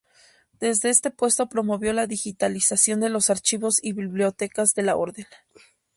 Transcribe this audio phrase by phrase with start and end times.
[0.59, 5.27] Desde este puesto promovió la digitalización de los archivos y bibliotecas de la orden.